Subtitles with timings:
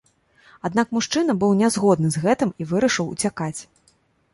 [0.69, 3.57] Аднак мужчына быў нязгодны з гэтым і вырашыў уцякаць.